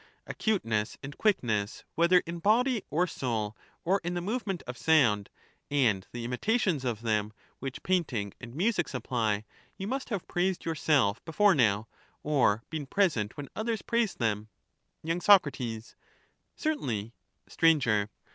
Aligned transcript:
Acuteness 0.25 0.97
and 1.03 1.15
quickness, 1.15 1.83
whether 1.93 2.23
in 2.25 2.39
body 2.39 2.81
or 2.89 3.05
soul 3.05 3.55
or 3.85 4.01
in 4.03 4.15
the 4.15 4.19
movement 4.19 4.63
of 4.65 4.75
sound, 4.75 5.29
and 5.69 6.07
the 6.11 6.25
imitations 6.25 6.83
of 6.83 7.03
them 7.03 7.33
which 7.59 7.83
painting 7.83 8.33
and 8.41 8.55
music 8.55 8.87
supply, 8.89 9.45
you 9.77 9.85
must 9.85 10.09
have 10.09 10.27
praised 10.27 10.65
yourself 10.65 11.23
before 11.23 11.53
now, 11.53 11.87
or 12.23 12.63
been 12.71 12.87
present 12.87 13.37
when 13.37 13.47
others 13.55 13.83
praised 13.83 14.17
them, 14.17 14.49
y. 15.03 15.15
Soc. 15.19 15.47
Certainly. 16.55 17.13
Str. 17.47 18.03